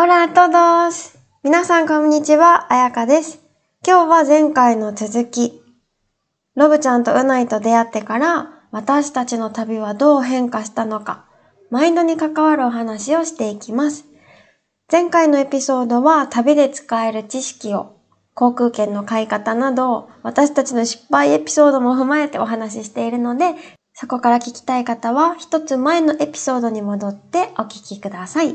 [0.00, 1.18] Hola a todos!
[1.42, 3.42] 皆さんこんにちは、あやかです。
[3.84, 5.60] 今日は前回の続き。
[6.54, 11.24] ロブちゃんとうないと出会ってから、私たちの旅はどう変化したのか、
[11.70, 14.04] マインドに関わるお話をしていきます。
[14.88, 17.96] 前回のエピソードは旅で使える知識を、
[18.34, 23.56] 航空券の買い方など、私たちの失敗エピソードも踏まえてお話ししているので、
[23.94, 28.54] そこから聞きたい方は一つ前のエピソードに戻ってお聞きください。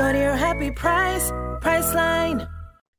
[0.00, 2.48] Go to your happy price, Priceline.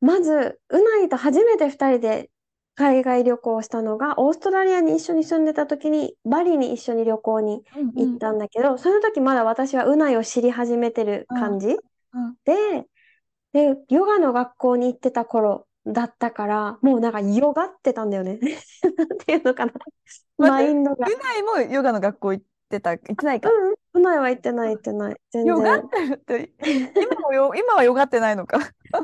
[0.01, 2.29] まず、うないと初めて二人で
[2.75, 7.63] 海外旅行をしたのが、オーストラリアに一緒に住んでた時に、バリに一緒に旅行に
[7.95, 11.77] 行ったんだけど、その時まだ私はうないを知り始めてる感じ、うん
[12.45, 12.85] で、
[13.53, 18.37] で、ヨガの学校に行ってた頃だったから、もうなんかヨガってたんだよね。
[18.95, 19.71] なんていうのかな。
[20.37, 21.07] マインドが。
[21.07, 23.49] うないもヨガの学校行ってた、行ってないか。
[23.49, 25.15] うん、うないは行ってない行ってない。
[25.31, 25.81] 全ヨガ然。
[25.81, 26.53] ってるって、
[26.99, 28.57] 今もよ、 今はヨガってないのか。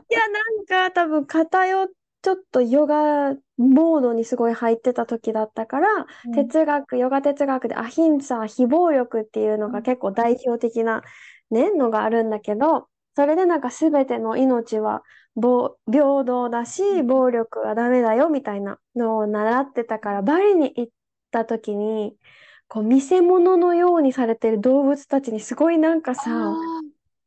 [0.10, 1.90] いや、なんか多分偏っ、
[2.22, 5.88] ちょっとヨガモードにすごい入ってた時だったから、
[6.34, 11.04] 哲学、ヨガ哲学でアヒンサー、非暴力っていうのが結構代表的な
[11.52, 15.04] ね、のがあるんだけど、それでなんか全ての命は
[15.36, 20.94] 暴平等だし、暴力はダメだよみたいなのを習ってたから、バリに行っ
[21.32, 22.16] た時に、
[22.68, 26.82] こう見せ物のようにされてる動物たちにすごいなんかさ、あ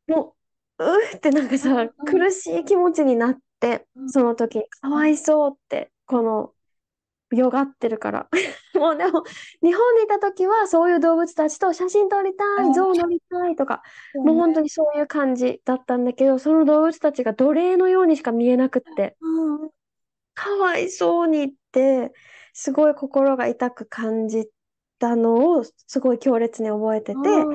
[0.07, 0.37] も
[0.79, 1.91] う、うーってなんかうんさ、うん。
[2.05, 4.11] 苦しい気持ちになって、うん。
[4.11, 4.59] その時。
[4.59, 6.55] に、かわいそうって、この、
[7.33, 8.29] よがってるから。
[8.75, 9.25] もうでも、
[9.63, 19.17] 日本にいた時は、そういう動物たちと写真撮りたい、うん象乗りたいとか、ーもう本当にそういう感じだったんだけど、その動物たちが奴隷のようにしか見えなくって、
[20.35, 22.13] かわいそうにって、
[22.53, 24.51] すごい心が痛く感じ
[25.01, 27.49] たのを、すごい強烈に覚えてて、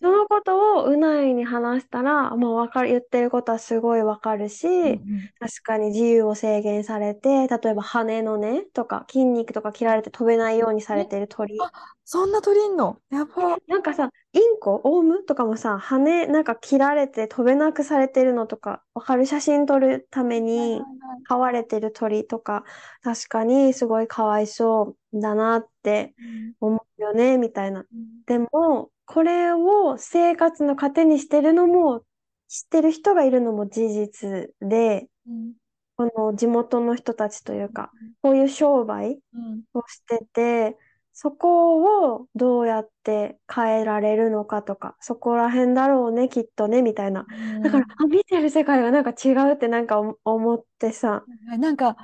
[0.00, 11.72] そのことをうないに話したら、まあ、わかる、言ってることはすごいわかるし、うん確かに自由を制限されて、例えば羽のね、とか筋肉とか切られて飛べないようにされてる鳥。
[12.12, 12.98] あそんな鳥いんの？
[13.10, 13.58] やば。
[13.68, 15.24] なんかさ、インコ、オウム？
[15.24, 19.26] とかもさ、羽なんか切られて飛べなくされてるのとか、わかる？
[19.26, 20.82] 写真撮るために
[21.24, 22.64] 飼われてる鳥とか、
[23.02, 26.14] 確かにすごいかわいそうだなって
[26.60, 27.84] 思うよね、みたいな。
[28.26, 32.02] でも、これを生活の糧にしてるのも、
[32.48, 35.52] 知ってる人がいるのも事実で、うん。
[35.96, 39.62] この地元の人たちというか、こういう商売うん。
[39.74, 40.76] をしてて、
[41.12, 47.26] そこをどうやって変えられるのかとか、そこら辺だろうね、きっとね、みたいな。
[47.62, 51.24] だから、あ、見てる世界がなんか違うってなんか思思ってさ、
[51.58, 51.96] なんか、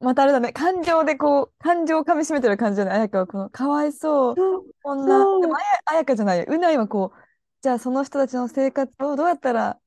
[0.00, 4.36] またあれだね、感情でこう、感情をかみしめてる感じじゃない、彩香はこの、かわいそう、
[4.82, 7.18] こんな、でも、あや、彩香じゃないよ、うないはこう、
[7.62, 9.78] じゃあその人たちの生活をどうやったら、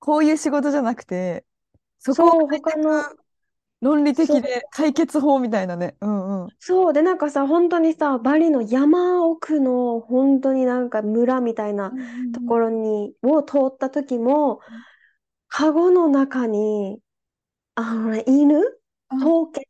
[0.00, 1.44] こういう仕事じゃなくて、
[1.98, 3.23] そこを他の、く
[3.84, 6.52] 論理的で解決法みたいなね、うんうん。
[6.58, 11.94] そう、で、なんかさ、本当にさ、バリの山奥の、本当になんか村みたいな
[12.32, 14.60] ところに、を通った時も、
[15.48, 17.00] カゴの中に、
[17.76, 18.60] あのね、犬？
[19.10, 19.18] うん。
[19.18, 19.64] 刀剣、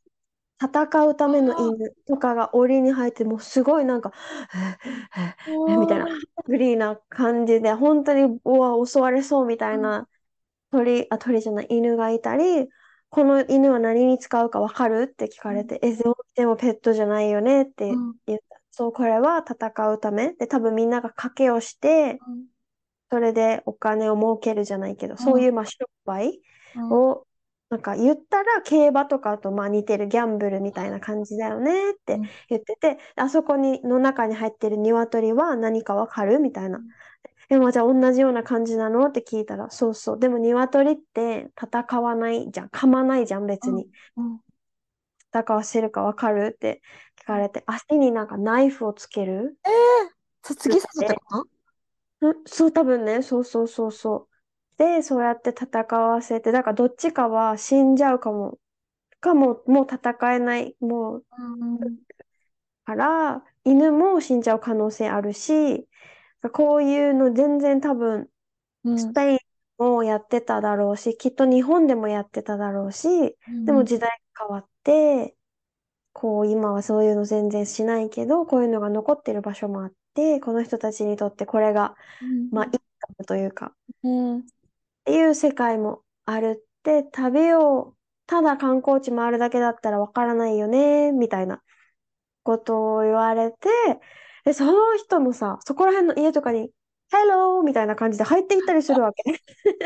[0.60, 4.12] 戦うための犬とかが檻に入って、もうすごいなんか、
[5.66, 6.06] えみたいな、
[6.46, 10.08] グリーな感じで、本当に、うわ、襲われそうみたいな
[10.70, 12.68] 鳥、あ、鳥じゃない、犬がいたり、
[13.14, 15.08] この犬は何に使うかわかる？
[15.10, 15.94] って聞かれて、え、
[16.34, 17.62] でもペットじゃないよね？
[17.62, 18.14] ってうん。
[18.26, 18.60] 言った。
[18.70, 20.34] そう、これは戦うため？
[20.34, 22.18] で、多分みんなが賭けをして、
[23.10, 26.40] それでお金を儲けるじゃないけど、そういうまあ商売
[26.74, 26.90] うん。
[26.90, 27.24] を、
[27.70, 31.92] なんか言ったら競馬とかとまあ似てるギャンブルみたいな感じだよね？
[31.92, 32.28] ってうん。
[32.48, 36.40] 言ってて、あそこにの中に入ってる鶏は何かわかる？
[36.40, 36.80] みたいな。
[37.54, 39.06] でもじゃあ同じような感じなの？
[39.06, 40.18] って聞いたら、そうそう。
[40.18, 42.66] でも鶏って戦わないじゃん。
[42.66, 43.88] 噛まないじゃん、別に。
[44.16, 44.40] うん。
[45.32, 46.50] 戦わせるかわかる？
[46.52, 46.82] って
[47.22, 49.56] 聞かれて、足になんかナイフをつける？
[50.42, 51.46] さ突き刺すってこ
[52.20, 52.28] と？
[52.28, 54.28] うん、そう、多分ね、そうそうそうそ
[54.76, 54.78] う。
[54.78, 58.58] で、そうやって戦わせて、だからどっちかは死んじゃうかも、
[59.20, 61.24] かも、もう戦えない、もう、
[62.84, 65.86] から、犬も死んじゃう可能性あるし、
[66.50, 68.28] こういうの全然多分、
[68.84, 68.98] うん。
[68.98, 69.38] スペイン
[69.78, 73.08] もやってただろうし、きっと日本でもやってただろうし、
[73.64, 75.36] でも時代が変わって、
[76.12, 81.96] こう今はそういうの全然しないけど、こういうのが残ってる場所もあって、この人たちにとってこれが、
[82.50, 82.78] まあ、インカ
[83.18, 84.38] ムというか、うん。
[84.38, 84.42] っ
[85.04, 87.94] ていう世界もあるって、旅を
[88.26, 91.62] ただ観光地回るだけだったらわからないよね、みたいな
[92.42, 93.68] ことを言われて、
[94.44, 96.70] で、その人のさ、そこら辺の家とかに、
[97.10, 97.62] Hello!
[97.62, 99.22] みたいな感じで入っていったりするわけ。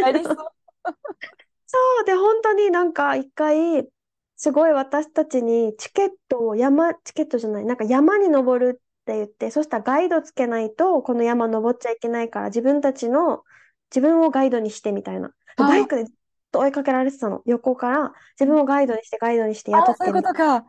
[0.03, 0.37] ありそう。
[1.67, 3.89] そうで、本当になんか一回、
[4.37, 13.43] すごい私たちにチケットを山、チケットじゃない、なんか山に登るって言って、そしたらガイドつけないと、この山登っちゃいけないから、自分たちの、
[13.91, 15.33] 自分をガイドにしてみたいな。
[15.57, 16.15] バイクでずっ
[16.53, 17.43] と追いかけられてたの。
[17.45, 20.15] 横から、自分をガイドにして、ガイドにして雇っそういう。
[20.15, 20.65] ことか。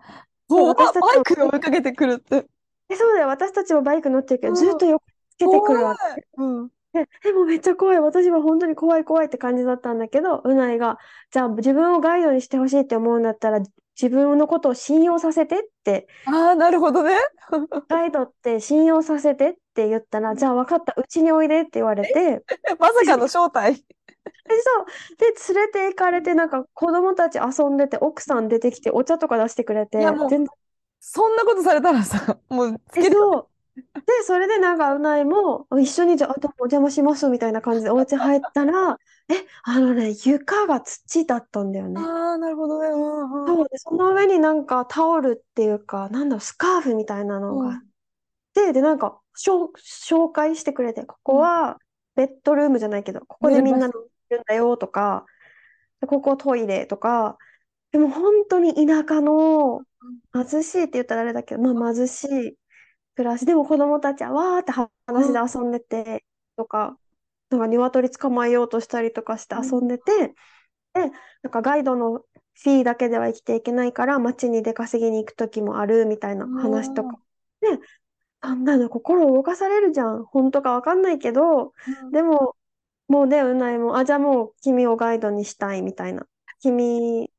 [0.50, 2.48] もう私たちもバイクで追いかけてくるって。
[2.90, 6.28] えそうだよ、私たちもバイク乗ってるけど、うんずっと横つけてくるわけ。
[6.38, 6.70] うん。
[6.94, 8.00] で、でもめっちゃ怖い。
[8.00, 10.98] 私は本当に怖い怖いって感じだったんだけど、うないが、
[11.32, 13.60] じゃあ自分をガイドにしてほしいって思うんだったら、
[14.02, 17.18] 自分のことを信用させてって、ああ、なるほどね。
[17.90, 22.44] ガイドって信用させてって言ったら、じゃあ分かった、うちにおいでって言われて、
[22.80, 23.74] まさかの正体。
[23.76, 23.82] で、
[24.62, 24.86] そう、
[25.18, 30.50] で、連れて行かれて、なんか子供たち遊んでて、奥さん出てきて、お茶とか出してくれて、いやもう全然
[31.00, 33.16] そんなことされたらさ、 もうつえ、ける。
[33.16, 33.50] そう。
[34.06, 39.00] で、それでなんかうないも、一緒にじゃあ、あとお邪魔しますみたいな感じでお家入ったら、
[39.30, 42.02] え、あのね、床が土だったんだよね。
[42.02, 42.90] ああ、なるほどね。
[42.90, 43.58] うんうん。
[43.58, 47.82] そうで、その上になんかタオルっていうか、なんだろう、スカーフみたいなのがあっ
[48.54, 51.80] て、で、なんか、しょう紹介してくれて、ここは
[52.16, 53.94] ベッドルームじゃないけど、ここでみんな寝
[54.30, 55.26] るんだよとか、
[56.02, 57.38] でここトイレとか、
[57.92, 59.84] でも本当に田舎の
[60.34, 62.58] 貧しいって言ったらあれだけど、まあ貧しい
[63.16, 66.26] 暮らし、でも子供たちはわーって話で遊んでて、
[66.56, 66.98] とか、
[67.50, 70.36] なんか鶏捕まえようとしたりとかして遊んでて、
[70.94, 71.12] で、
[71.44, 72.20] なんかガイドの
[72.62, 77.18] フィーだけでは生きていけないから、街に出稼ぎに行く時もあるみたいな話とか。
[77.62, 77.68] で、
[78.42, 80.26] そんなの心動かされるじゃん。
[80.26, 81.74] 本当かわかんないけど、
[82.12, 82.56] でも、
[83.08, 86.28] もうね、うないも、あ、じゃあもう君をガイドにしたいみたいな。
[86.60, 87.32] 君、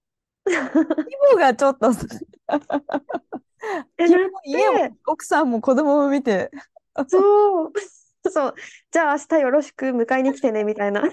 [0.44, 1.90] 規模がちょっと、
[4.44, 6.50] 家も奥さんも子供も見て、
[7.08, 7.72] そう、
[8.31, 8.54] そう、
[8.90, 11.06] じゃあ明日よろしく迎えに来てね、みたいな。
[11.06, 11.10] っ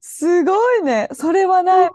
[0.00, 1.08] すごいね。
[1.12, 1.90] それはない。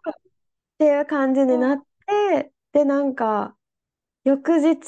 [0.78, 3.56] ていう感じになって、で、なんか、
[4.26, 4.84] 翌日、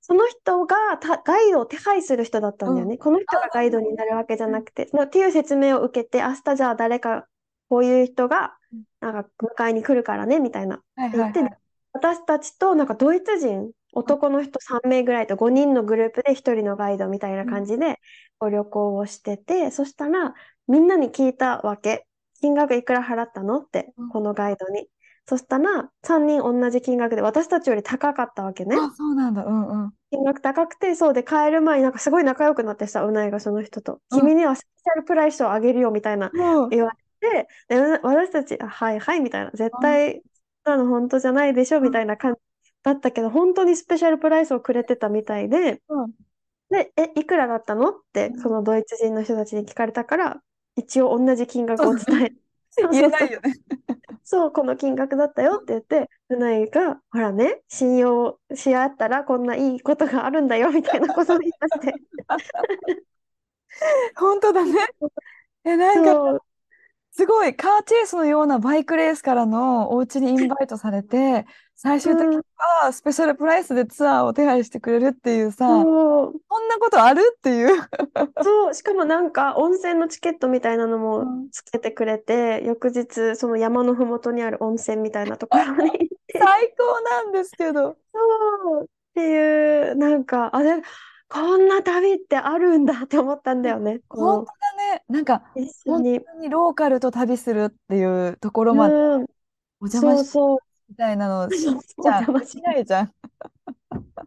[0.00, 2.96] その人がたガイドを手配する人だったんだよね。
[2.96, 7.26] この人がガイドになるわけじゃなくて、のっていう説明を受けて、明日じゃあ誰か、
[7.68, 8.56] こういう人が、
[9.12, 10.82] なんか迎えに来るからね、みたいな。
[10.96, 11.58] はい言ってはいはい。
[11.92, 17.98] 私たちとなんかドイツ人、男の人3名ぐらいと5人のグループで1人のガイドみたいな感じで
[18.38, 20.34] こう旅行をしてて、そしたら
[20.68, 22.06] みんなに聞いたわけ。
[22.42, 23.60] 金額いくら払ったの？
[23.60, 24.86] ってうん、このガイドに。
[25.28, 28.76] そしたら3人同じ金額で私たちより高かったわけね。
[28.76, 29.44] あ、そうなんだ。
[29.44, 29.92] うんうん。
[30.10, 34.00] 金額高くて、そうで帰る前になんかすごい仲良くなってさ、うないがその人と。
[34.10, 36.30] うん君にはスペシャルプライスをあげるよみたいな
[36.70, 40.22] 言われて、で、う私たち、あはいはいみたいな、絶対、
[40.64, 42.40] そんなの本当じゃないでしょみたいな感じ
[42.82, 46.12] だったけど、本当にスペシャルプライスをくれてたみたいで、うん。
[46.70, 47.90] で、え、いくらだったの？
[47.90, 50.42] って、そのドイツ人の人たちに聞かれたから、
[50.76, 52.32] 一応同じ金額を伝え、
[52.70, 53.20] そう言そうそう。
[53.20, 53.54] えないよね。
[54.24, 61.94] そう、この金額だったよって言って、うないが、ほらね、信用し合ったらこんないいことがあるんだよみたいなことを言い出して、
[64.16, 64.72] 本当だね。
[65.64, 66.40] え、なんか、そう、
[67.16, 77.22] すごい、カーチェイスのようなバイクレースからのお家にインバイトされて、最終的にはスペシャルプライスでツアーを手配してくれるっていうさ、そう、こんなことある？
[77.34, 77.74] っていう。
[78.42, 81.48] そう、しかもなんか温泉のチケットみたいなのもうん。
[81.50, 85.90] つけてくれて、翌日その山のふもとにある温泉みたいなところに。
[85.90, 87.96] 行って、最高なんですけど。
[88.12, 88.84] そう。
[88.84, 90.82] っていう、なんか、あれ、
[91.28, 94.00] こんな旅ってあるんだって思ったんだよね。
[94.08, 95.02] 本こ当だね。
[95.08, 95.42] なんか。
[95.84, 99.26] 本当にローカルと旅するっていうところまでうん、
[99.80, 100.58] お邪魔しそう。
[100.88, 101.74] みたいなの じゃお
[102.08, 103.12] 邪魔ししないじゃん。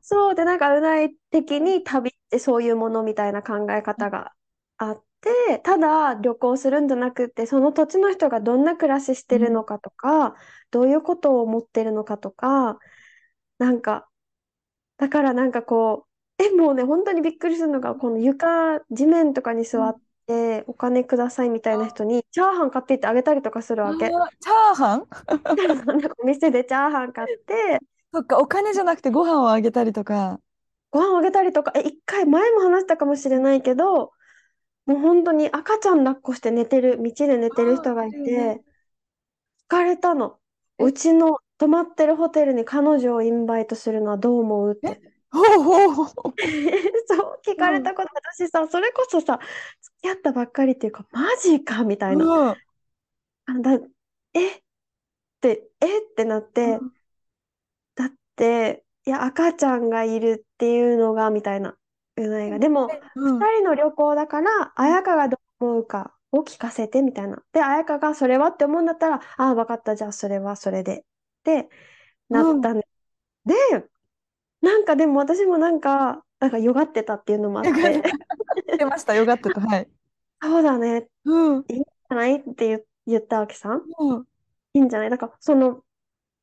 [0.01, 4.33] そうで、なんか、うない的に旅ってそういうものみたいな考え方が
[4.77, 10.35] あって、ただ旅行するんじゃなくって、その土地の人がどんな暮らししてるのかとか、
[10.71, 12.79] どういうことを思ってるのかとか、
[13.57, 14.09] なんか、
[14.97, 16.07] だからなんかこ
[16.39, 24.07] う、え、もうね、本当にびっくりするのが、この床、地面とかに座って、お金くださいみたいな人に、チャーハン買っていってあげたりとかするわけ。
[24.07, 25.07] チャーハン？
[25.85, 27.79] なんかお店でチャーハン買って、
[28.13, 30.39] そっか、お金じゃなくてご飯をあげたりとか。
[30.91, 34.11] ご飯あげたりとか、え、一回前も話したかもしれないけど、
[34.85, 38.61] もう本当に赤ちゃん抱っこして寝てる、道で寝てる人がいて、聞
[39.67, 40.39] かれたの。
[40.79, 44.99] うちの泊まってるホテルに彼女をインバイトするのはどう思うって。
[45.31, 46.05] ほうほうほう。
[47.05, 49.39] そう、聞かれたこと、私さ、それこそさ、
[49.78, 52.25] 付き合ったばっかりっていうか、マジかみたいな。
[52.25, 52.61] うん
[53.45, 53.71] あだ、
[54.33, 54.61] えっ
[55.41, 56.79] て、えってなって、
[57.95, 61.77] だって、いや、赤ちゃんがいるっていうのが、みたいな。
[62.59, 67.43] でも、うん二人の旅行だから、彩香がどう思うかを聞かせて、みたいな。
[67.53, 70.99] で、彩香がそれはって思うんだったら、ああ、わかった、じゃあそれはそれで。
[71.01, 71.03] っ
[71.43, 71.69] て
[72.29, 72.85] なったんで、
[74.61, 78.03] なんかでも私もなんか、なんかよがってたっていうのもあってて、
[78.77, 79.59] 出ました、よかったと。
[79.59, 79.87] はい。
[80.41, 81.63] そうだね、うん。
[81.63, 82.37] じゃない？
[82.37, 83.81] って言言ったわけさ。
[83.99, 84.23] うん
[84.73, 85.09] いいんじゃない？
[85.09, 85.81] だから、その、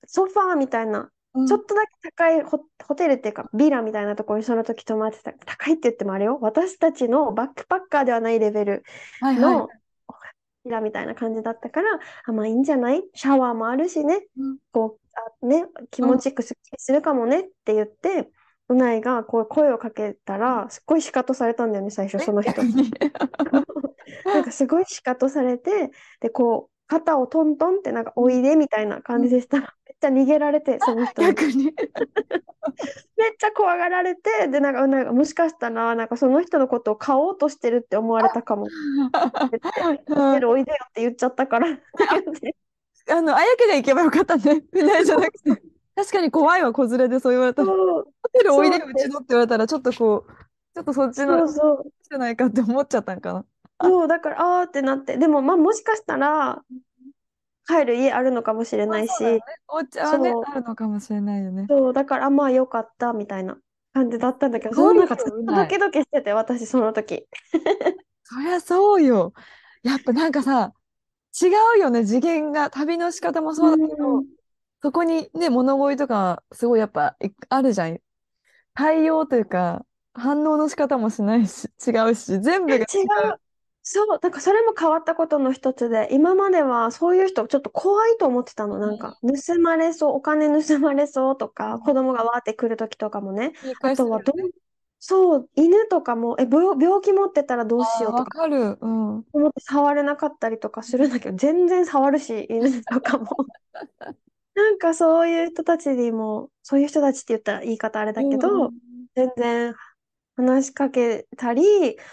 [0.06, 5.32] ソファーみたいな、うんちょっとだけ高いホ、ホテルっていうか、ビラみたいなところにその時泊まってた。
[5.32, 6.38] 高いって言ってもあれよ。
[6.40, 8.84] 私たちのバックパッカーではないレベル。
[9.22, 9.68] の
[10.64, 13.04] ビラみたいな感じだったから、あ、まあいいんじゃない？
[13.14, 14.26] シャワーもあるしね。
[14.38, 18.30] うんこう、あ、ね、気持ちよくすっきりするかもねって言って、
[18.68, 22.64] うないがこう声をかけたら、すっごいシカトされたんだよね、最初、その人逆。
[22.64, 22.90] に。
[24.24, 31.28] なんかすごいシカトされて、で、こう、肩をトントンってなんかおいでみたいな感じでしたら、めっちゃ逃げられて、その人に。
[31.28, 31.74] 逆に。
[33.16, 38.66] めっちゃ怖がられて、で、なんか、なんかもしかしたら、なんかその人のことを買おうとしてるって思われたかも。
[40.08, 41.68] うんおいでよって言っちゃったから。
[43.08, 44.62] あの、あやけで行けばよかったね。
[44.72, 45.75] 船じゃなくて。
[45.96, 47.68] 確かに怖いわ、子連れでそう言われたら。
[47.68, 50.32] ホテルおいでううちのって言われたら、ちょっとこう、
[50.74, 51.92] ちょっとそっちそのうそう。
[52.02, 53.44] じゃないかって思っちゃったんかな。
[53.80, 55.16] そう、だから、あーってなって。
[55.16, 56.62] でも、まあ、もしかしたら、
[57.66, 61.64] 帰る家あるのかもしれないし、ねお茶はねあるのかもしれないよね。
[61.68, 63.56] そう、だから、あまあ、よかった、みたいな
[63.94, 67.26] 感じだったんだけど、そうなんかドキドキしてて、私、その時。
[68.22, 69.32] そりゃそうよ。
[69.82, 70.74] やっぱなんかさ、
[71.40, 71.46] 違
[71.78, 72.70] うよね、次元が。
[72.70, 74.35] 旅の仕方もそうだけど、うん
[74.82, 77.98] そこにね、物乞いとか、すごいやっぱいあるじゃん。
[78.74, 82.86] 対応というか、反応の仕方もしないし、違うし、全部が違違う。
[83.88, 88.78] そう、なんかそれも変わったことの一つで、今まではそういう人ちょっと怖いと思ってたの。
[88.78, 93.52] なんか、盗まれそう、お金盗まれそうとか、子供がわーって来る時とかもね。
[93.82, 94.50] あとはどう、
[94.98, 98.46] そう、犬とかも、え、病、病気持ってたらどうしようとか。
[98.46, 99.24] うん。
[99.32, 103.36] 思って触れなかったりとかするんだけど、全然触るし、犬とかも。
[104.56, 108.70] なんかそういう人たちにも、そういう人たちって言ったら言い方あれだけうんど、
[109.14, 109.74] 全然
[110.36, 111.62] 話しかけたり、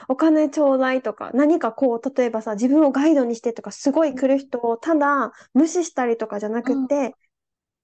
[0.10, 7.16] お金ちょうだいとか、何かこう、例えばさ、自分をガイドにしてとか、すごい来る人をただ無視したりとかじゃなくて、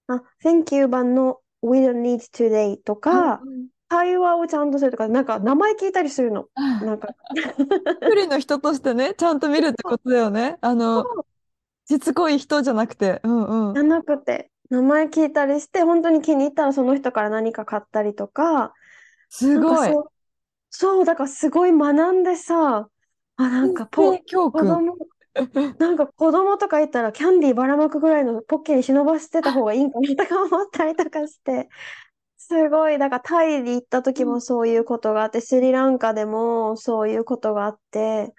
[0.08, 6.46] あ、Thank you 版の We don't need today とか、うん会話をちゃんとするとか、なんか名前聞いたりするの。
[6.56, 7.08] うんなんか、
[8.00, 10.58] 一人の人としてね、ちゃんと見るってことだよね。
[10.60, 11.04] あの、
[11.88, 13.20] しつこい人じゃなくて。
[13.24, 13.82] うんうんじゃ。
[13.82, 18.74] なくて、名前聞いたりして、本当に気に入ったらその人から何か買ったりとか、
[19.28, 19.68] すごい。
[19.68, 20.12] なんかそう、
[20.70, 22.90] そう、だからすごい学んでさ、
[23.36, 24.52] あ、なんかポ、人生教訓。
[24.52, 24.96] 子供、
[25.78, 31.68] なんか子供とかいたらキャンディーばらまくぐらいのポッケに忍ばせてた方がいいんかなとか思ったりとかして、
[32.38, 38.34] すごい、だからタイに行った時もそういうことがあって、スリランカでもそういうことがあって、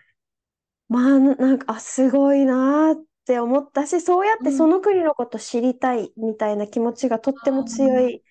[0.89, 8.24] まあ、なんか、あ、すごいなーって思ったし、そうやってうんその国のこと知りたいみたいな気持ちがとっても強い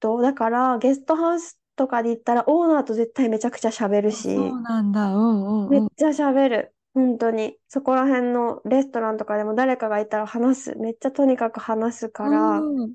[0.00, 0.20] 人。
[0.22, 5.14] だから、ゲストハウスとかで行ったら、オーナーと絶対めちゃくちゃ喋るし、そうなんだ。
[5.14, 5.70] うんうんうん。
[5.70, 6.74] めっちゃ喋る。
[6.94, 7.58] 本当に。
[7.68, 10.74] そこら辺のレストランとかでも誰かがいたら話す。
[10.76, 12.94] めっちゃとにかく話すから、うん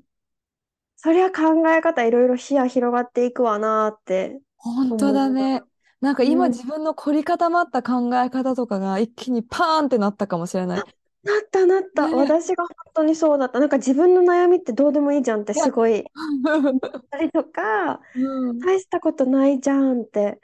[0.96, 4.40] そりゃ考え方いろいろ視野広がっていくわなーって。
[4.56, 5.62] 本当だね。
[6.00, 10.82] なんか今うん自分の凝り固まった考え方とかが一気にパーンってなったかもしれない。
[11.22, 12.08] なったなった。
[12.08, 13.60] ね私が本当にそうだった。
[13.60, 16.04] なんか自分の悩みってどうでもいいじゃんってすごい
[16.44, 16.72] 思っ
[17.10, 20.40] たりとか、うん大したことないじゃんって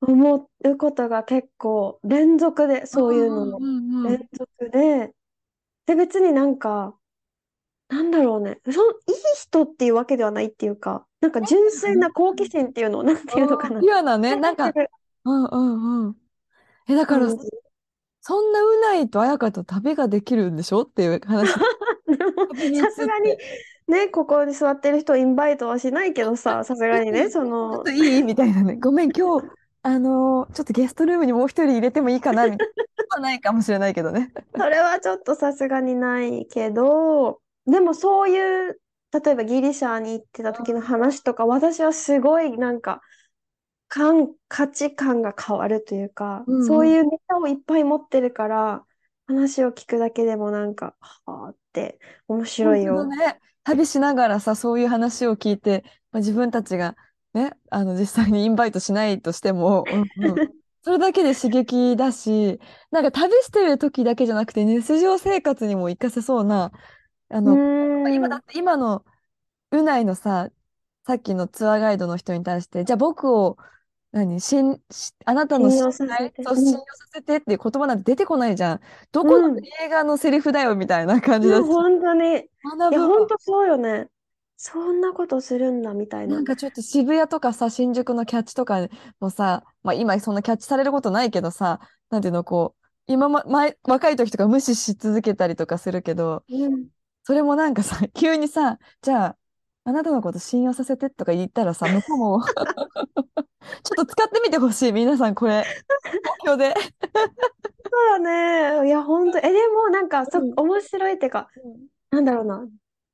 [0.00, 5.14] 思うことが結構連続で、そういうののんうんうん連続で、
[5.86, 6.98] で別になんか、
[7.88, 13.80] なんだろうね、そのいい人っていうわけではないっていうか、なんか純粋な好奇心っていうの、なんていうのかな。
[13.80, 14.90] ピュアなね、なんか、る
[15.24, 16.16] うんうんうん。
[16.88, 17.48] え、だから感じ。
[18.26, 21.52] そんなうないと綾香と旅ができるんでしょっていう話。
[22.80, 23.36] さすがに
[23.86, 28.76] ね、ここに座ってる人をインバイトはしないけどさ、 さすがにね、そちょっのと、いいみたいなね。
[28.76, 29.46] ごめん、今日、
[29.82, 32.74] あのーちょっとゲストルームにもう一人入れてもいいかなみたいな。
[33.16, 34.32] はないかもしれないけどね。
[34.56, 38.80] それはちょっとさすがにないけど、でもそういう、
[39.12, 43.02] 例えばギリシャに行ってた時の話とか、私はすごいなんか、
[43.94, 48.84] 感、価値観が変わるというか、うんうんそういうネタをいっぱい持ってるから、
[49.28, 53.06] 話を聞くだけでもなんか、はあって面白いよ。
[53.06, 53.38] ね。
[53.62, 56.96] 旅しながらさ、そういう話を聞いて、まあ、自分たちが
[57.34, 62.58] ね、あの、実際にインバイトしないとしても、うんうん、 それだけで刺激だし、
[62.90, 66.72] なんか旅してる時だけじゃなくて、日常生活にも活かせそうな、
[67.28, 68.08] あうの。
[68.08, 69.04] 今だって今の
[69.70, 70.50] うないのさ、
[71.06, 73.56] さっきのツアーガイドの人に対して、じゃあ僕を、
[74.14, 76.42] 何、しん、しあなたの信用させて。
[76.44, 76.64] そう、うん。
[76.64, 78.80] 信用させてっていう言葉なんて出てこないじゃん。
[79.10, 79.58] どこのうん。
[79.58, 82.28] 映画のセリフだよみたいな感じだし、本当に。
[82.28, 83.00] いや。
[83.00, 84.08] 本当そうよね。
[84.56, 86.36] そんなことするんだ、みたいな。
[86.36, 88.86] なんかちょっと渋谷とかさ、新宿のキャッチとか
[89.18, 91.80] もさ、まあ今そんなキャッチされることないけどさ、
[92.10, 96.86] なんていうの、こう、今ま、前、若い時とか無視し続けたりとかするけど、うん。
[97.24, 99.36] それもなんかさ、急にさ、じゃあ、
[99.86, 105.64] あなたのこと信用させてとか言ったらさ、向こうも ちょっと使ってみてほしい、皆さんこれ、
[106.42, 106.74] 東京で。
[106.74, 108.88] そうだね。
[108.88, 109.38] いや、本当。
[109.38, 111.48] え、でも、なんか、そ、うん面白いっていうか、
[112.10, 112.66] なんだろうな。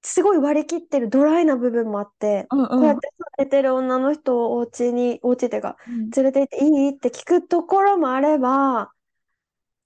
[0.02, 2.68] すごい割り切ってるドライな部分もあって、うんうん。
[2.68, 8.92] こうやって寝てる女の人をお家に、お家っていうか、うん連れて行っていいって聞くところもあれば、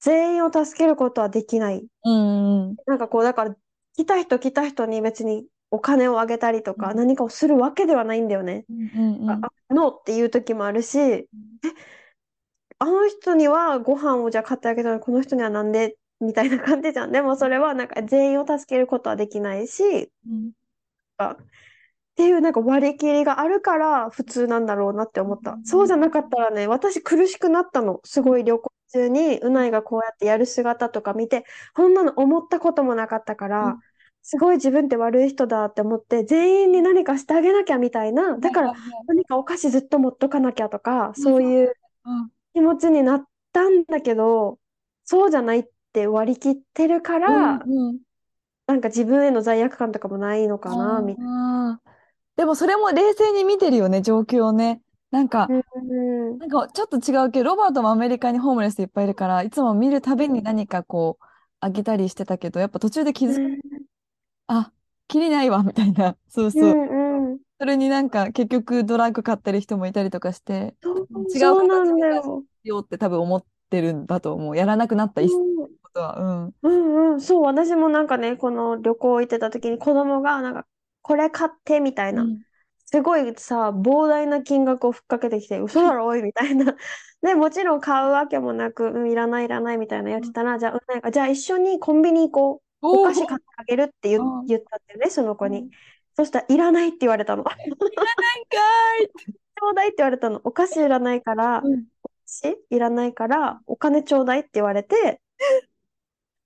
[0.01, 1.87] 全員を助けることはできない。
[2.05, 2.77] うんうん。
[2.87, 3.57] なんかこう、だから、
[3.97, 8.65] 来た人来た人に別にお金をあげたりとか、うん何かをするわけではないんだよね。
[8.69, 11.27] うんうんあ、あノーっていう時もあるし、え、
[12.79, 17.13] あの人にはご飯をじゃあ買ってあげたのに、この人にはなんでみたいな感じじゃん。
[17.13, 20.53] でもそれはなんか全員を助けることはできないし、うん。
[21.25, 21.37] っ
[22.17, 25.59] ていうなんか割り切りがあるから普通なんだろうなって思った。
[25.65, 28.01] そうじゃなかったらね、私苦しくなったの。
[28.05, 33.83] すごい旅行中にうないがこうやってやる姿とか見て、こんなの思ったこともなかったかうらん、
[34.27, 38.39] すごい自分って悪い人だって思って、全員に何かしてあげなきゃみたいな。
[38.39, 38.73] だから
[39.07, 41.75] 何かお菓子ずっと持っとかなきゃとか、そういう
[42.07, 44.59] うん気持ちになったんだけど、
[45.05, 47.99] そうじゃないって割り切ってるから、うんうん
[48.67, 51.91] なんか自分への罪悪感とかもないのかな、みたいあー
[52.37, 54.81] でもそれも冷静に見てるよね、状況をね。
[55.11, 55.63] なんか、な。
[55.77, 61.25] うんなんかちょっと違うけど、ロバートもアメリカにホームレスいっぱいいるから、いつも見るたびに何かこう、
[61.61, 63.61] あげたりしてたけど、やっぱ途中で気づく、
[64.47, 64.73] あ、
[65.09, 66.17] きりないわ、みたいな。
[66.29, 66.75] そううそう。
[66.75, 67.41] んうん。
[67.61, 72.45] それになんか結局ドラッグ買ってる人もいたりとかして、そう違うそうなんだよ。
[72.65, 74.57] しようって多分思ってるんだと思う。
[74.57, 76.45] やらなくなったいっそのことは。
[76.47, 76.55] うん。
[76.63, 80.67] うんうん、そう、私もなんかね、この旅行行ってた時に子供がなんか、
[81.03, 82.45] これ買ってみたいな、うん
[82.87, 86.77] すごいさ、膨大な金額をふっかけてきて、嘘だろ、おい、みたいな。
[87.23, 92.64] で、 もちろん買うわけもなく、うん、いらない、いらない、みたいな言ってたら、じゃあ、うんなんかじゃあ一緒にコンビニ行こう。
[92.93, 95.71] お菓子買ってあげるって言うん言ったってね、その子にうん。
[96.17, 97.45] そしたら、いらないって言われたの。
[97.45, 100.41] ちなんかょうだいって言われたの。
[100.45, 101.85] お菓子いらないから、うん
[102.27, 105.21] しいらないから、お金ちょうだいって言われて、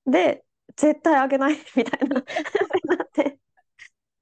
[0.07, 0.45] で、
[0.77, 2.23] 絶対あげない みたいな、
[2.97, 3.39] なって。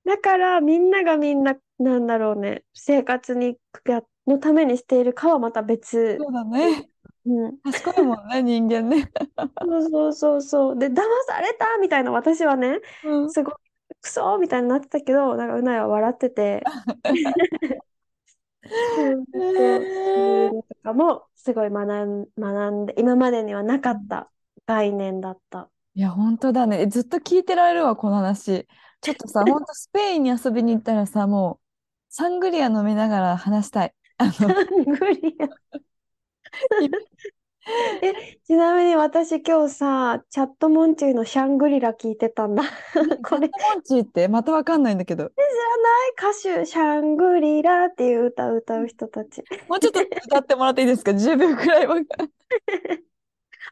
[0.04, 6.18] だから、みんながみんな、なんだろうね、生活に、やのためにしているかはまた別。
[6.18, 6.88] そうだね。
[7.26, 7.58] うん。
[7.64, 9.10] 賢いもんね、人間ね。
[9.60, 10.78] そうそうそうそう。
[10.78, 13.54] で、騙されたみたいな、私はね、うんすごい、
[14.00, 16.70] クソみたいになってたけど、なんか、うないは笑ってて、
[18.94, 19.84] う んそ
[20.14, 24.30] ういうのとかも、すごい学ん、学んで、今までにはなかった
[24.66, 25.70] 概念だった。
[25.94, 26.82] いや、本当だね。
[26.82, 28.68] えずっと聞いてられるわ、この話。
[29.00, 31.64] ちょっとさ、 本当スペインに遊びに行ったらさ、もう、
[32.10, 33.94] サングリア飲みながら話したい。
[34.18, 35.48] あの、グリア。
[38.00, 42.62] え、ちなみに私今日さ、チャットモンチーのシャングリラ聞いてたんだ。
[43.24, 45.32] これ、モンチーってまたわかんないんだけど、
[46.18, 49.44] 歌手、シャングリラっていう歌を歌う人たち。
[49.68, 51.96] もうちょっと歌ってもらっていいですか ?10 秒くらいは。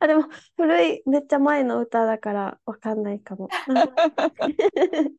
[0.01, 0.25] あ、でも、
[0.57, 3.49] 古い、めっちゃ前の歌だからわかんないかも。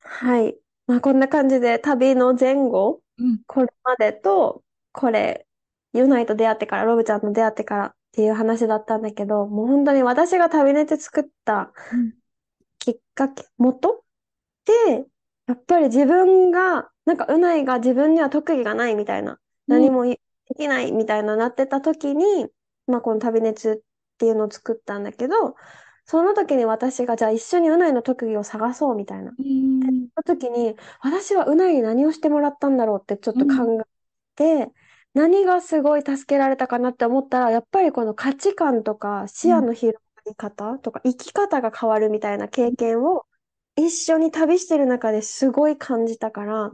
[0.00, 0.56] はい。
[0.86, 3.40] まあ、こんな感じで旅の前後、うん。
[3.46, 5.46] これまでと、これ、
[5.92, 12.12] ユナイと出会ってから、ロブちゃんと出会ってからっていう話だったんだけど、もう本当に私が旅ネ作ったうん。
[12.78, 14.00] きっかけ、元っ
[14.64, 15.06] て、
[15.46, 22.46] やっぱり自分が、なんか、うないが自分には特技がないみたいな、何もいできないみたいななってた時に、
[22.86, 25.54] まあこの旅熱っていうのを作ったんだけど、
[26.04, 29.32] その時に私がじゃあ一緒にうないの特技を探そうみたいな。
[29.38, 30.08] うん。
[30.16, 33.84] その時に私はうないに何をしてもらったんだろうってちょっと考え
[34.34, 34.72] て、
[35.14, 43.26] 何がすごい助けられたかなって思ったら、やっぱりこの価値観とか視野の広がり方とか生き方が変わるみたいな経験を
[43.76, 46.70] 一緒に旅してる中ですごい感じたから、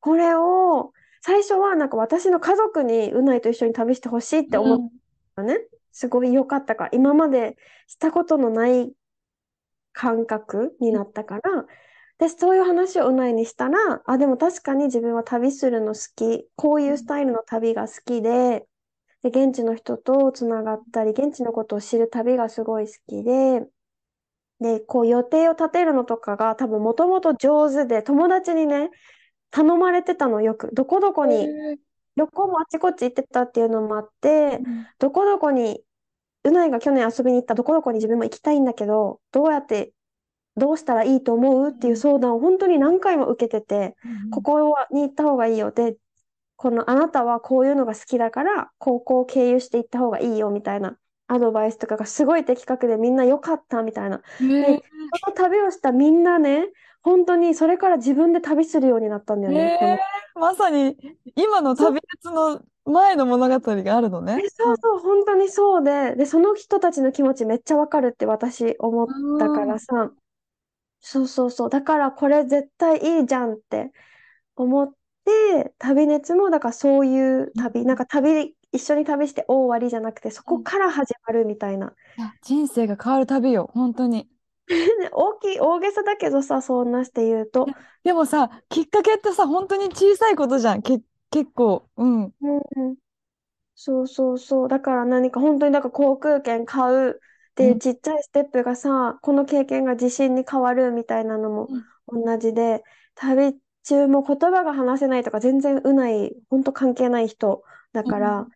[0.00, 0.92] これを
[1.22, 4.90] 最初はなんか私の家族にうないと一緒に旅してほしいって思っ
[5.34, 5.58] たのね。
[5.92, 8.92] すごい良かったから、今までしたことのない
[9.92, 11.64] 感覚になったから、
[12.18, 18.66] で、そういう話をうないにしたら、あ、でも確かに自分は旅するの好き、こういうスタイルの旅が好きで、
[19.22, 23.66] で、現地の人とつながったり、現地のことを知る旅がすごい好きで、
[24.60, 28.90] で、こう予定を立てるのとかが多分もともと上手で、友達にね、
[29.50, 30.70] 頼まれてたのよく。
[30.74, 31.56] どこどこに、
[32.16, 34.60] 旅行もあっちこっち行ってたっていうのもあって、
[34.98, 35.82] どこどこに、
[36.44, 39.92] うないが去年遊びに行ったどこどこに自分も行きたいんだけど、どうやって、
[40.56, 43.96] どうしたらいいと思うっていう相談を本当に何回も受けてて、
[44.30, 45.70] ここに行った方がいいよ。
[45.70, 45.96] で、
[46.56, 50.96] このあなたはこういうのが好きだから、高校を経由して行った方がいいよみたいな
[51.28, 54.22] アドバイスとかがすごい的確でみんな良かったみたいな。
[54.40, 54.82] ね
[55.22, 56.68] その旅をしたみんなね、
[57.02, 59.76] 本当にそれから自分で旅するようになったんだよね。
[59.78, 60.00] このね
[60.34, 60.96] まさに
[61.36, 64.40] 今の旅立の前の物語があるのね。
[64.44, 69.06] えそうそう、本当にそうで、で、その人たちの気持ちめっちゃわかるって私思っ
[69.38, 70.10] たからさ、
[71.08, 73.92] そうそうそう、だからこれ絶対いいじゃんって
[74.56, 81.94] 思って、旅熱もだからそういう旅、なんか旅、一緒に旅して終わりじゃなくて、そこから始まるみたいな。
[82.18, 84.16] いや人生が変わる旅よ、本当に。
[84.18, 84.28] ね
[85.12, 87.68] 大きい、大げさだけどさ、そんなして言うと。
[88.04, 90.82] でもさ、きっかけってさ、本当に小さいことじゃん。
[90.82, 91.88] け、結構。
[91.96, 92.32] うん。
[92.40, 92.96] うんうん
[93.76, 94.68] そうそうそう。
[94.68, 97.20] だから何か本当にだから航空券買う
[97.56, 101.68] っていうちっちゃいステップがさ、この経験が自信に変わるみたいなのも
[102.06, 107.64] 同じで、旅中も言葉が話せないとか全然うない、本当関係ない人
[107.94, 108.46] だから、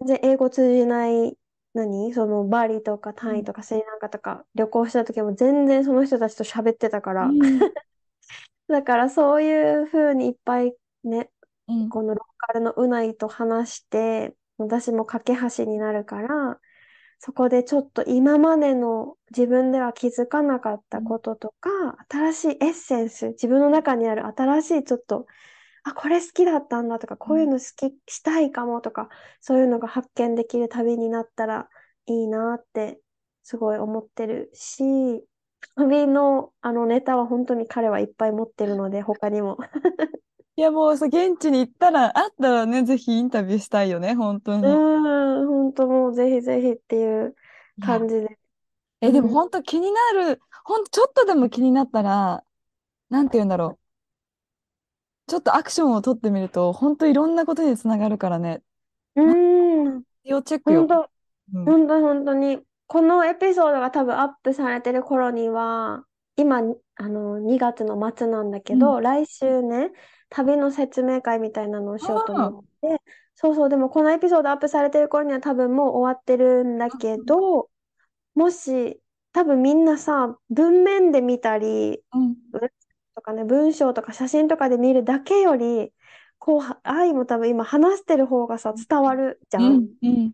[0.00, 1.38] 全然英語通じない、
[1.72, 2.12] 何？
[2.12, 7.30] そのバリとかタイとかスリランカとか旅行した時も全然その人たちと喋ってたから、
[8.68, 11.30] だからそういう風にいっぱいね、
[11.68, 11.88] うん。
[11.88, 16.60] このローカルのうないと話して、私も架け橋になるから、
[17.22, 21.68] そこでちょっと今までの自分では気づかなかったこととか、
[22.08, 25.26] 新しいエッセンス、自分の中にある新しいちょっと、
[25.84, 29.10] あ、これ好きだったんだとか、こういうの好き、したいかもとか、
[29.42, 31.68] そういうのが発見できる旅になったら
[32.06, 33.02] いいなって、
[33.42, 34.82] すごい思ってるし、
[35.76, 39.58] 旅のあのネタは本当に彼はいっぱい持ってるので、他にも。
[40.60, 44.66] いや、もうさ、現地に行ったら、あったらね、ぜひインタビューしたいよね、本当に。
[44.66, 47.34] うん、本当もうぜひぜひっていう
[47.82, 48.38] 感じで。
[49.00, 52.44] え、でもうん本当気になる、ほんとちょっとでも気になったら、
[53.08, 55.30] なんて言うんだろう。
[55.30, 58.60] ちょっとアクションを取ってみると、本当いろんなことにつながるからね。
[59.16, 60.88] うん、要チェックよ本。
[60.88, 61.10] 当、
[61.54, 62.60] うん本当、本当に。
[62.86, 66.04] このエピソードが多分アップされてる頃には、
[66.36, 66.58] 今、
[66.96, 69.92] あの、2月の末なんだけど、来週ね、
[70.30, 73.02] 旅の説明会みたいなのをしようと思って、
[73.34, 77.68] そうそう、でもこのエピソードアップされてる頃には多分もう終わってるんだけど、
[78.34, 79.00] もし、
[79.32, 82.36] 多分みんなさ、文面で見たり、うん。
[83.14, 85.92] とかね、文章とか写真とかで見るだけより、
[86.38, 89.60] こう、愛も多分今話してる方がさ、伝わるじゃ。
[89.60, 89.88] うんん。
[90.02, 90.32] うん。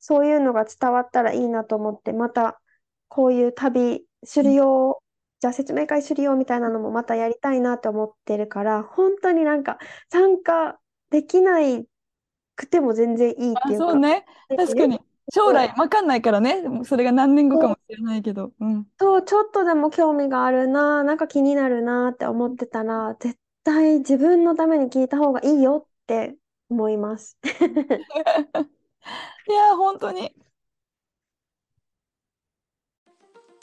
[0.00, 2.60] そういうのが伝わったらいいなと思って、また
[3.08, 5.02] こういう旅するよ、
[5.40, 9.78] じゃあ説明会するよみたいなのもまたやりたいなと思ってるから、本当になんか
[10.10, 10.78] 参加
[11.10, 11.86] できない
[12.56, 14.24] くても全然いいってあ、いうか、そうね。
[14.56, 15.00] 確かに。
[15.34, 16.62] 将来わかんないからね。
[16.84, 18.52] それが何年後かもしれないけど。
[18.60, 18.86] うん。
[18.98, 26.36] そう、ちょっとでも興味があるな、なんか気になるなって思ってたら、絶対自分のために聞いた方がいいよって
[26.68, 27.38] 思います。
[29.48, 30.32] いや、本当に。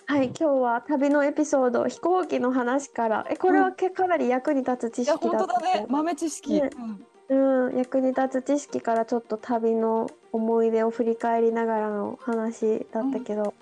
[0.07, 5.69] はい、今日は旅のエピソード、飛行機の話から、え、これはけかなり役に立つ知識だ本当だね。
[5.69, 6.61] ったけど豆知識。
[6.61, 6.69] ね。
[6.77, 13.55] うんうん、役に立つ知識からちょっと旅の思い出を振り返りながらの話だったけど、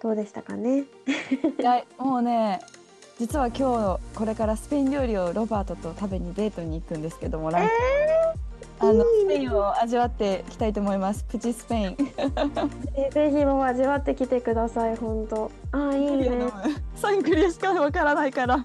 [0.00, 0.84] どうでしたかね？
[1.58, 2.60] いや、もうね、
[3.18, 8.47] 実は今日これからスペイン料理をロバートと食べにデートに行くんですけども、来週
[8.80, 11.24] あのスペインを味わっていきたいと思います。
[11.24, 11.96] プチスペイン。
[12.96, 15.50] えぜひもう味わってきてください、本当。
[15.72, 16.52] あー、いいね。
[16.94, 18.64] サングリアしかわからないから。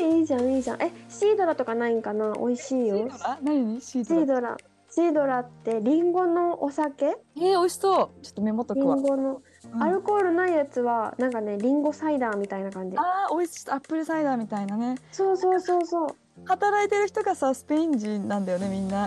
[0.00, 0.82] えー、いいじゃん、いいじゃん。
[0.82, 2.32] え、シードラとかないんかな？
[2.38, 3.08] 美味しいよ。
[3.22, 3.80] あ、何？
[3.80, 4.22] シーシドラ。
[4.22, 4.56] ードラ。
[4.92, 7.06] シードラってリンゴのお酒？
[7.06, 8.22] えー、美味しそう。
[8.22, 8.96] ちょっとメモっとリくわ。
[8.96, 9.42] ンゴの、うん
[9.78, 13.70] アルコールないやつはなんかねリンゴサイダーみたいな感じああ、美味しい。
[13.70, 14.94] アップルサイダーみたいなね。
[15.12, 16.08] そうそうそうそう
[16.44, 19.06] 働いてる人がさ、スペイン人なんだよね、みんな。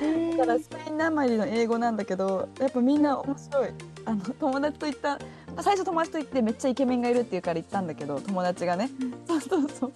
[0.00, 3.70] へだからースペインなまりの英語なんだけど、やっぱみんな面白い。
[4.06, 5.18] あの友達と行った、
[5.62, 8.90] 最初友達と行ってめっちゃイケメンがいるっていうから行ったんだけど、友達がね。
[9.26, 9.92] そうそうそう。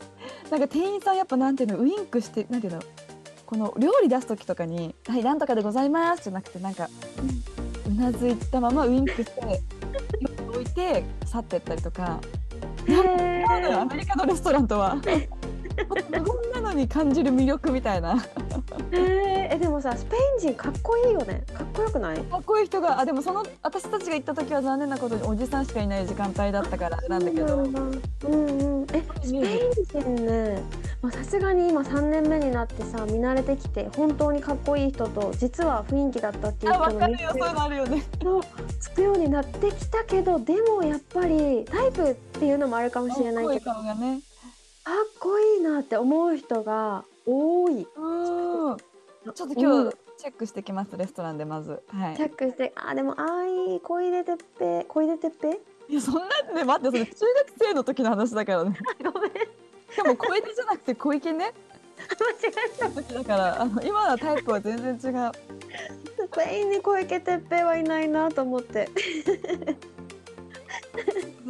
[0.51, 2.83] なんか店員さんやっぱなんていうの、ウインクして、なんていうの、
[3.47, 6.89] この料理出す時とかに、はい、なんとかでございますじゃなくて、なんか、
[7.89, 9.63] うなずいたままウインクして、
[10.49, 12.21] 置いて去ってったりとか。
[12.87, 14.97] へーそうだよアメリカのレストランとは。
[15.87, 18.15] こんなのに感じる魅力みたいな。
[18.93, 19.39] へー。
[19.51, 21.43] えでもさスペイン人かっこいいよね。
[21.55, 22.19] かっこよくない？
[22.19, 27.49] かっこいい人があでもその私たちが行った時は残念なことにおじさんしかいない時間帯だったからなんだけど。
[27.49, 27.99] そうなんだ。
[28.29, 28.87] うんうん。
[28.93, 29.45] えスペイン
[30.17, 30.63] 人ね
[31.01, 37.31] まあさすがに今3年目になってさ見慣れてきて本当にかっこいい人と実は雰囲気だったっていう人のるよ。
[37.31, 38.03] そういうのあるよね。
[38.19, 38.45] と
[38.81, 43.71] つくようになってきたけどでもやっぱりタイプっていうのもあるかもしれないけど
[44.89, 47.87] かっこいいなって思う人が多い。
[47.95, 48.77] うん。
[48.79, 49.53] ちょっとうん。
[49.61, 51.83] 今日チェックしてきますレストランでまず。
[51.89, 55.61] はチェックしてあでもあーいい小出てっぺ小出てっぺ？
[55.89, 56.21] いいやそんな
[56.53, 58.79] んね待ってそれ 中学生の時の話だからね。
[59.13, 59.33] ごめん。
[59.33, 59.49] 間違
[59.91, 61.53] しかも小池じゃなくて小池ね。
[61.99, 62.89] えた。
[62.91, 65.33] 時だからあの今のタイプは全然違う。
[66.17, 68.89] スペインに小池徹平はいないなと思って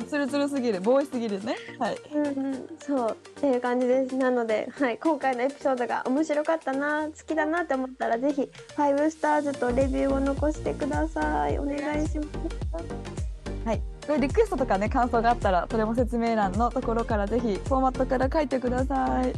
[0.04, 1.56] ツルツルすぎるボーイすぎるね。
[1.78, 1.98] はい。
[2.12, 4.16] うんうん、そうっていう感じです。
[4.16, 11.58] なので、はい、今回のエピソードが面白かったな好きだなって思ったらぜひ5スターズとレビューを残してください。
[11.58, 12.28] お願いします。
[13.64, 19.32] はい、これリクエストとかね感想があったらそれも説明欄のところからぜひフォーマットから書いてください。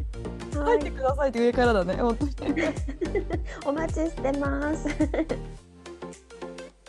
[0.52, 1.98] 書いてくださいって上からだね。
[3.64, 4.88] お待ちしてます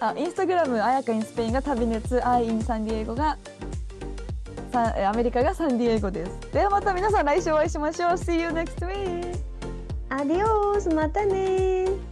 [0.02, 3.38] あインスタグラムあやかインスペインが旅熱アイインサンディエゴが
[4.74, 6.32] さえアメリカがサンディエゴです。
[6.52, 8.12] ではまた皆さん来週お会いしましょう。
[8.14, 9.38] See you next week!
[10.10, 12.11] アディオースまたねー